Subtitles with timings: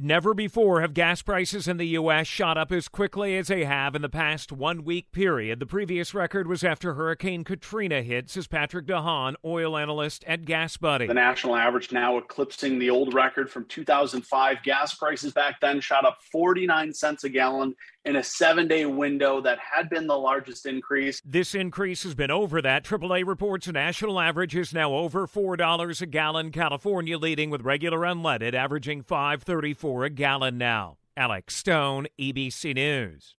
[0.00, 2.28] Never before have gas prices in the U.S.
[2.28, 5.58] shot up as quickly as they have in the past one week period.
[5.58, 10.76] The previous record was after Hurricane Katrina hit, says Patrick DeHaan, oil analyst at Gas
[10.76, 11.08] Buddy.
[11.08, 14.62] The national average now eclipsing the old record from 2005.
[14.62, 17.74] Gas prices back then shot up 49 cents a gallon
[18.04, 21.20] in a seven day window that had been the largest increase.
[21.24, 22.84] This increase has been over that.
[22.84, 26.52] AAA reports a national average is now over $4 a gallon.
[26.52, 30.98] California leading with regular unleaded, averaging 534 a gallon now.
[31.16, 33.34] Alex Stone, ABC News.